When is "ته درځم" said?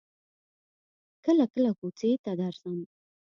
2.23-2.79